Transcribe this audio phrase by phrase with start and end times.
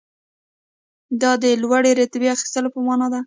[1.21, 3.19] دا د لوړې رتبې اخیستلو په معنی ده.